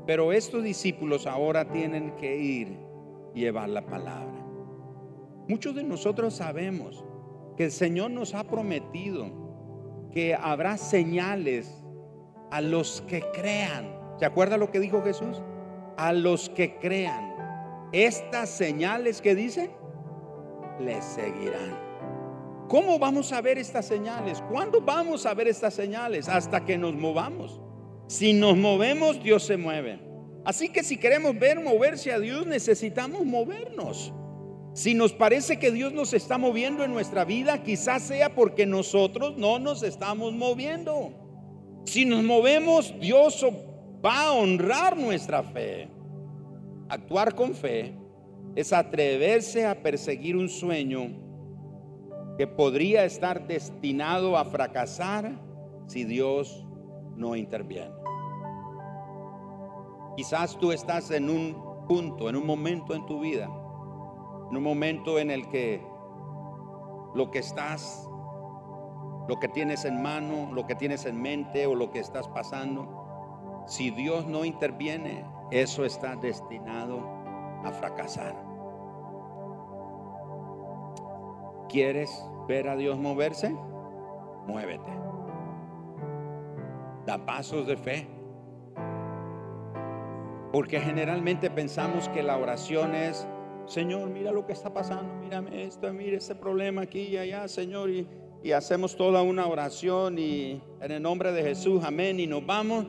[0.05, 2.77] pero estos discípulos ahora tienen que ir
[3.33, 4.45] y llevar la palabra.
[5.47, 7.05] Muchos de nosotros sabemos
[7.55, 11.83] que el Señor nos ha prometido que habrá señales
[12.51, 13.97] a los que crean.
[14.19, 15.41] ¿Se acuerda lo que dijo Jesús?
[15.97, 17.35] A los que crean.
[17.91, 19.71] Estas señales que dice,
[20.79, 21.86] les seguirán.
[22.67, 24.43] ¿Cómo vamos a ver estas señales?
[24.51, 26.27] ¿Cuándo vamos a ver estas señales?
[26.27, 27.61] Hasta que nos movamos.
[28.07, 29.99] Si nos movemos, Dios se mueve.
[30.43, 34.13] Así que si queremos ver moverse a Dios, necesitamos movernos.
[34.73, 39.37] Si nos parece que Dios nos está moviendo en nuestra vida, quizás sea porque nosotros
[39.37, 41.13] no nos estamos moviendo.
[41.85, 43.45] Si nos movemos, Dios
[44.05, 45.89] va a honrar nuestra fe.
[46.89, 47.93] Actuar con fe
[48.55, 51.26] es atreverse a perseguir un sueño
[52.37, 55.39] que podría estar destinado a fracasar
[55.87, 56.65] si Dios
[57.15, 57.95] no interviene.
[60.15, 63.45] Quizás tú estás en un punto, en un momento en tu vida,
[64.49, 65.85] en un momento en el que
[67.15, 68.07] lo que estás,
[69.27, 73.63] lo que tienes en mano, lo que tienes en mente o lo que estás pasando,
[73.67, 76.99] si Dios no interviene, eso está destinado
[77.63, 78.46] a fracasar.
[81.69, 82.09] ¿Quieres
[82.47, 83.53] ver a Dios moverse?
[84.47, 84.91] Muévete.
[87.05, 88.07] Da pasos de fe.
[90.51, 93.27] Porque generalmente pensamos que la oración es,
[93.65, 97.89] Señor, mira lo que está pasando, mírame esto, mira ese problema aquí y allá, Señor,
[97.89, 98.07] y,
[98.41, 102.85] y hacemos toda una oración y en el nombre de Jesús, amén, y nos vamos.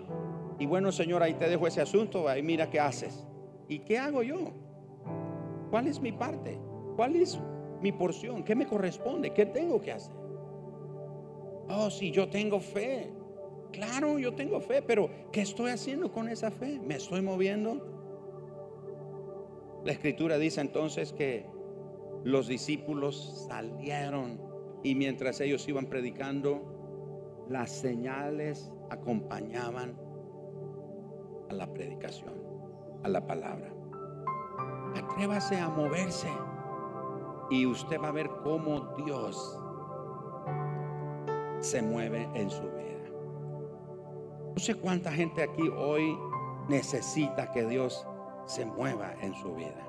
[0.60, 3.26] Y bueno, Señor, ahí te dejo ese asunto, ahí mira qué haces.
[3.68, 4.52] ¿Y qué hago yo?
[5.70, 6.58] ¿Cuál es mi parte?
[6.96, 7.40] ¿Cuál es
[7.80, 8.42] mi porción?
[8.42, 9.30] ¿Qué me corresponde?
[9.30, 10.14] ¿Qué tengo que hacer?
[11.68, 13.12] Oh, si yo tengo fe.
[13.72, 16.80] Claro, yo tengo fe, pero ¿qué estoy haciendo con esa fe?
[16.80, 17.84] ¿Me estoy moviendo?
[19.84, 21.46] La escritura dice entonces que
[22.24, 24.40] los discípulos salieron
[24.82, 29.98] y mientras ellos iban predicando, las señales acompañaban
[31.50, 32.34] a la predicación,
[33.02, 33.72] a la palabra.
[34.94, 36.28] Atrévase a moverse
[37.50, 39.58] y usted va a ver cómo Dios
[41.60, 43.10] se mueve en su vida.
[44.54, 46.18] No sé cuánta gente aquí hoy
[46.68, 48.06] necesita que Dios
[48.46, 49.84] se mueva en su vida.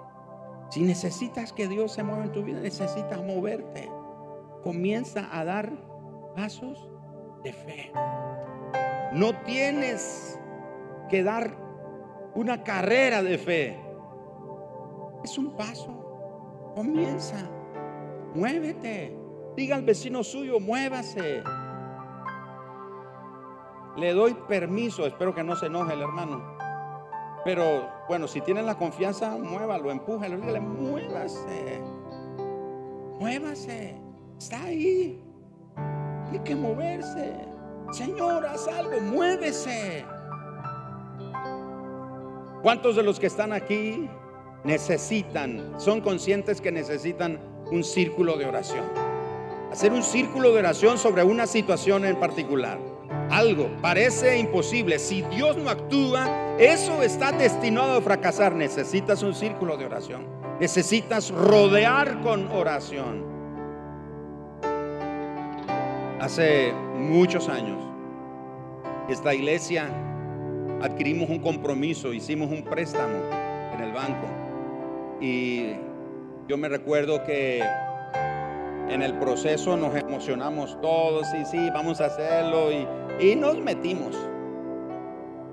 [0.69, 3.89] Si necesitas que Dios se mueva en tu vida, necesitas moverte.
[4.63, 5.71] Comienza a dar
[6.35, 6.89] pasos
[7.43, 7.91] de fe.
[9.13, 10.39] No tienes
[11.09, 11.57] que dar
[12.35, 13.79] una carrera de fe.
[15.23, 15.98] Es un paso.
[16.75, 17.37] Comienza.
[18.33, 19.17] Muévete.
[19.55, 21.43] Diga al vecino suyo, muévase.
[23.97, 26.57] Le doy permiso, espero que no se enoje el hermano.
[27.43, 31.81] Pero bueno, si tienen la confianza, muévalo, empújalo, dígale, muévase.
[33.19, 33.95] Muévase.
[34.37, 35.21] Está ahí.
[36.31, 37.33] Hay que moverse.
[37.91, 40.05] Señor, haz algo, muévese.
[42.61, 44.09] ¿Cuántos de los que están aquí
[44.63, 47.39] necesitan, son conscientes que necesitan
[47.71, 48.85] un círculo de oración.
[49.71, 52.79] Hacer un círculo de oración sobre una situación en particular.
[53.29, 54.97] Algo parece imposible.
[54.97, 58.55] Si Dios no actúa, eso está destinado a fracasar.
[58.55, 60.25] Necesitas un círculo de oración.
[60.59, 63.23] Necesitas rodear con oración.
[66.19, 67.77] Hace muchos años,
[69.07, 69.89] esta iglesia
[70.81, 73.15] adquirimos un compromiso, hicimos un préstamo
[73.73, 74.48] en el banco
[75.21, 75.73] y
[76.47, 77.63] yo me recuerdo que
[78.89, 82.87] en el proceso nos emocionamos todos y sí, vamos a hacerlo y,
[83.19, 84.15] y nos metimos.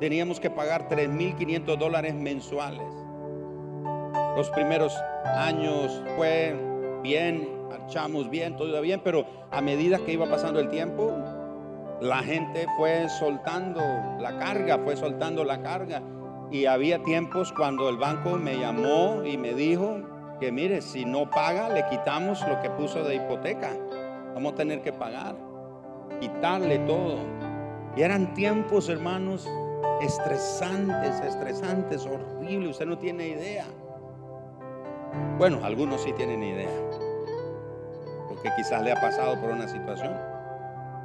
[0.01, 2.87] Teníamos que pagar 3.500 dólares mensuales.
[4.37, 4.95] Los primeros
[5.25, 6.55] años fue
[7.03, 11.12] bien, marchamos bien, todo iba bien, pero a medida que iba pasando el tiempo,
[12.01, 13.81] la gente fue soltando
[14.21, 16.03] la carga, fue soltando la carga.
[16.51, 20.01] Y había tiempos cuando el banco me llamó y me dijo
[20.38, 23.72] que mire, si no paga, le quitamos lo que puso de hipoteca.
[24.34, 25.34] Vamos a tener que pagar,
[26.20, 27.18] quitarle todo.
[27.97, 29.49] Y eran tiempos, hermanos,
[30.01, 32.70] estresantes, estresantes, horribles.
[32.70, 33.64] Usted no tiene idea.
[35.38, 36.70] Bueno, algunos sí tienen idea.
[38.28, 40.12] Porque quizás le ha pasado por una situación.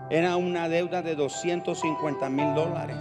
[0.09, 2.97] Era una deuda de 250 mil dólares.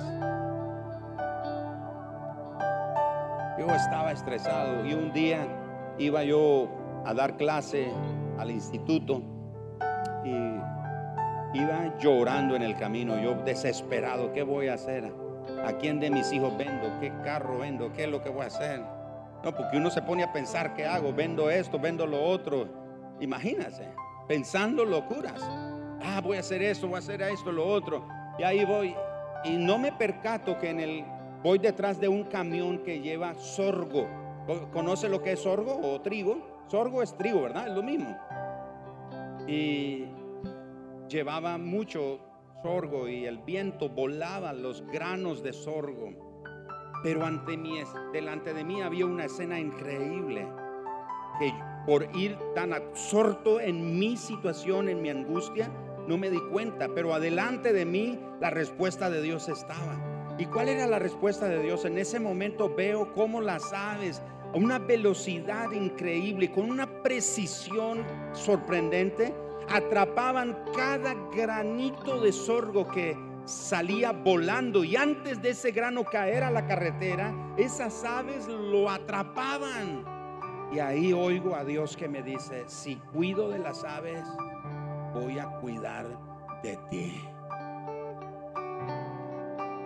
[3.60, 5.46] Yo estaba estresado y un día
[5.98, 6.66] iba yo
[7.04, 7.92] a dar clase
[8.38, 9.20] al instituto
[10.24, 15.12] y iba llorando en el camino, yo desesperado, ¿qué voy a hacer?
[15.62, 16.98] ¿A quién de mis hijos vendo?
[17.00, 17.92] ¿Qué carro vendo?
[17.92, 18.80] ¿Qué es lo que voy a hacer?
[19.44, 21.12] No, porque uno se pone a pensar, ¿qué hago?
[21.12, 22.66] Vendo esto, vendo lo otro.
[23.20, 23.88] Imagínense,
[24.26, 25.38] pensando locuras.
[26.02, 28.08] Ah, voy a hacer esto, voy a hacer esto, lo otro.
[28.38, 28.96] Y ahí voy.
[29.44, 31.04] Y no me percato que en el
[31.42, 34.08] voy detrás de un camión que lleva sorgo.
[34.72, 36.64] ¿Conoce lo que es sorgo o trigo?
[36.68, 37.68] Sorgo es trigo, ¿verdad?
[37.68, 38.16] Es lo mismo.
[39.46, 40.06] Y
[41.08, 42.20] llevaba mucho
[42.62, 46.10] sorgo y el viento volaba los granos de sorgo.
[47.02, 47.80] Pero ante mí,
[48.12, 50.46] delante de mí había una escena increíble
[51.38, 51.52] que
[51.86, 55.70] por ir tan absorto en mi situación, en mi angustia,
[56.06, 60.09] no me di cuenta, pero adelante de mí la respuesta de Dios estaba.
[60.40, 61.84] ¿Y cuál era la respuesta de Dios?
[61.84, 64.22] En ese momento veo cómo las aves
[64.54, 69.34] a una velocidad increíble, con una precisión sorprendente,
[69.68, 76.50] atrapaban cada granito de sorgo que salía volando y antes de ese grano caer a
[76.50, 80.06] la carretera, esas aves lo atrapaban.
[80.72, 84.24] Y ahí oigo a Dios que me dice, si cuido de las aves,
[85.12, 86.06] voy a cuidar
[86.62, 87.29] de ti.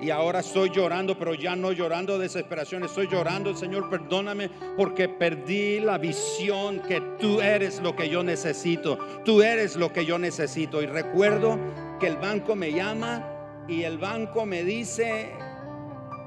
[0.04, 2.84] Y ahora estoy llorando, pero ya no llorando de desesperación.
[2.84, 8.98] Estoy llorando, Señor, perdóname porque perdí la visión que tú eres lo que yo necesito.
[9.24, 10.82] Tú eres lo que yo necesito.
[10.82, 11.58] Y recuerdo
[11.98, 13.26] que el banco me llama
[13.66, 15.30] y el banco me dice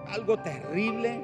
[0.07, 1.21] algo terrible.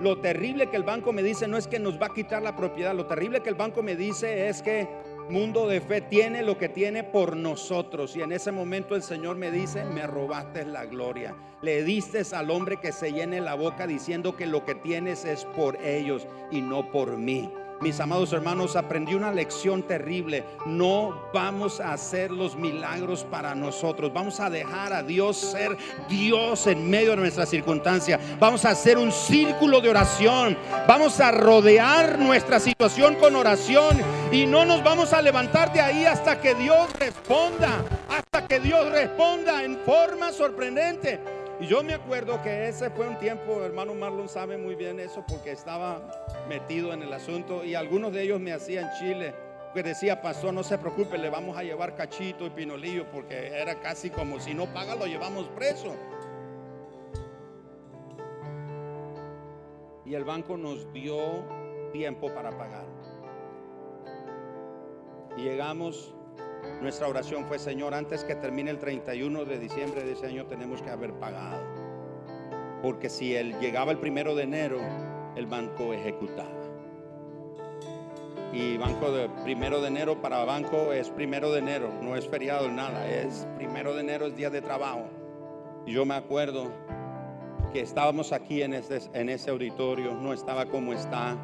[0.00, 2.56] Lo terrible que el banco me dice no es que nos va a quitar la
[2.56, 2.94] propiedad.
[2.94, 4.88] Lo terrible que el banco me dice es que
[5.30, 8.16] mundo de fe tiene lo que tiene por nosotros.
[8.16, 11.34] Y en ese momento el Señor me dice, me robaste la gloria.
[11.62, 15.44] Le diste al hombre que se llene la boca diciendo que lo que tienes es
[15.44, 17.50] por ellos y no por mí
[17.80, 20.44] mis amados hermanos, aprendí una lección terrible.
[20.66, 24.12] No vamos a hacer los milagros para nosotros.
[24.12, 25.76] Vamos a dejar a Dios ser
[26.08, 28.20] Dios en medio de nuestra circunstancia.
[28.38, 30.58] Vamos a hacer un círculo de oración.
[30.86, 33.98] Vamos a rodear nuestra situación con oración
[34.30, 37.82] y no nos vamos a levantar de ahí hasta que Dios responda.
[38.08, 41.39] Hasta que Dios responda en forma sorprendente.
[41.60, 45.22] Y yo me acuerdo que ese fue un tiempo, hermano Marlon sabe muy bien eso
[45.28, 46.00] porque estaba
[46.48, 49.34] metido en el asunto y algunos de ellos me hacían chile.
[49.74, 53.78] Que decía, pastor, no se preocupe, le vamos a llevar cachito y pinolillo porque era
[53.78, 55.94] casi como si no paga lo llevamos preso.
[60.06, 61.44] Y el banco nos dio
[61.92, 62.86] tiempo para pagar.
[65.36, 66.14] Llegamos
[66.80, 70.80] nuestra oración fue, Señor, antes que termine el 31 de diciembre de ese año tenemos
[70.80, 71.62] que haber pagado.
[72.82, 74.80] Porque si él llegaba el primero de enero,
[75.36, 76.48] el banco ejecutaba.
[78.52, 82.68] Y banco de primero de enero para banco es primero de enero, no es feriado
[82.68, 85.04] nada, es primero de enero es día de trabajo.
[85.86, 86.70] Y yo me acuerdo
[87.72, 91.36] que estábamos aquí en ese, en ese auditorio, no estaba como está,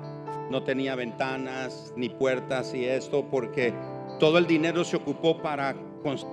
[0.51, 3.73] no tenía ventanas ni puertas y esto porque
[4.19, 5.75] todo el dinero se ocupó para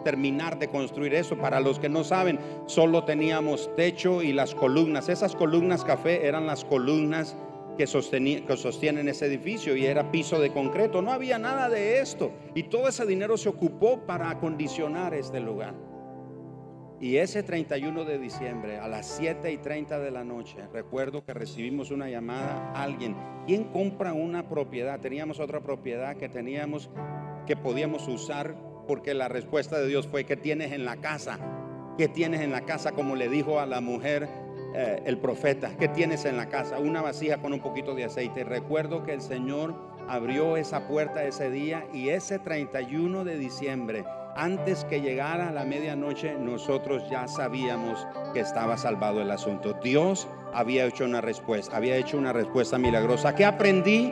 [0.03, 1.37] terminar de construir eso.
[1.37, 5.09] Para los que no saben, solo teníamos techo y las columnas.
[5.09, 7.35] Esas columnas café eran las columnas
[7.77, 11.01] que, que sostienen ese edificio y era piso de concreto.
[11.01, 12.31] No había nada de esto.
[12.53, 15.73] Y todo ese dinero se ocupó para acondicionar este lugar.
[16.99, 21.33] Y ese 31 de diciembre a las 7 y 30 de la noche, recuerdo que
[21.33, 25.01] recibimos una llamada, alguien, ¿quién compra una propiedad?
[25.01, 26.89] Teníamos otra propiedad que teníamos
[27.45, 28.55] que podíamos usar
[28.87, 31.39] porque la respuesta de Dios fue, ¿qué tienes en la casa?
[31.97, 32.91] ¿Qué tienes en la casa?
[32.91, 34.27] Como le dijo a la mujer
[34.75, 36.79] eh, el profeta, ¿qué tienes en la casa?
[36.79, 38.43] Una vasija con un poquito de aceite.
[38.43, 39.75] Recuerdo que el Señor
[40.07, 44.03] abrió esa puerta ese día y ese 31 de diciembre,
[44.35, 49.73] antes que llegara la medianoche, nosotros ya sabíamos que estaba salvado el asunto.
[49.83, 53.35] Dios había hecho una respuesta, había hecho una respuesta milagrosa.
[53.35, 54.11] ¿Qué aprendí?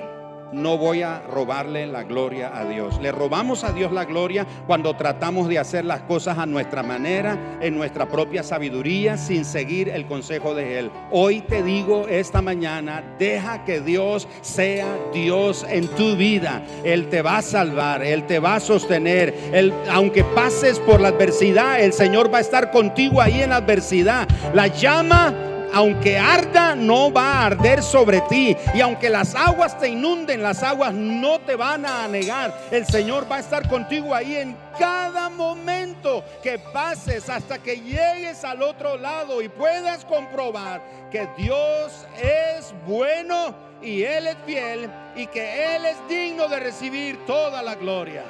[0.51, 2.99] No voy a robarle la gloria a Dios.
[3.01, 7.37] Le robamos a Dios la gloria cuando tratamos de hacer las cosas a nuestra manera,
[7.61, 10.91] en nuestra propia sabiduría, sin seguir el consejo de Él.
[11.11, 16.63] Hoy te digo esta mañana, deja que Dios sea Dios en tu vida.
[16.83, 19.33] Él te va a salvar, Él te va a sostener.
[19.53, 23.57] Él, aunque pases por la adversidad, el Señor va a estar contigo ahí en la
[23.57, 24.27] adversidad.
[24.53, 25.33] La llama
[25.73, 28.55] aunque arda, no va a arder sobre ti.
[28.73, 32.53] Y aunque las aguas te inunden, las aguas no te van a anegar.
[32.71, 38.43] El Señor va a estar contigo ahí en cada momento que pases hasta que llegues
[38.43, 45.27] al otro lado y puedas comprobar que Dios es bueno y Él es fiel y
[45.27, 48.23] que Él es digno de recibir toda la gloria.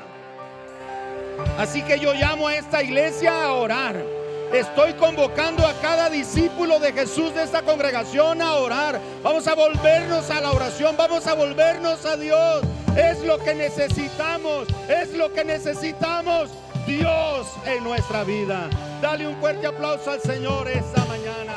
[1.58, 4.21] Así que yo llamo a esta iglesia a orar
[4.54, 9.00] Estoy convocando a cada discípulo de Jesús de esta congregación a orar.
[9.24, 12.62] Vamos a volvernos a la oración, vamos a volvernos a Dios.
[12.98, 16.50] Es lo que necesitamos, es lo que necesitamos.
[16.86, 18.70] Dios en nuestra vida.
[19.02, 21.54] Dale un fuerte aplauso al Señor esta mañana.